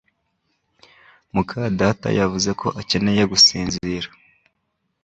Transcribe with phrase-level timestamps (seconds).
[1.33, 4.07] muka data yavuze ko akeneye gusinzira